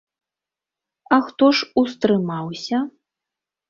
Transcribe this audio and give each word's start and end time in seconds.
А 1.19 1.21
хто 1.29 1.51
ж 1.61 1.71
устрымаўся? 1.85 2.85